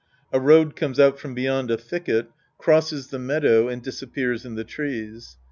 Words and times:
A 0.33 0.39
road 0.39 0.75
comes 0.75 0.99
out 0.99 1.19
from 1.19 1.35
beyond 1.35 1.69
a 1.69 1.77
thicket, 1.77 2.25
crosses 2.57 3.09
the 3.09 3.19
meadow 3.19 3.67
and 3.67 3.83
disappears 3.83 4.45
in 4.47 4.55
the 4.55 4.63
trees. 4.63 5.37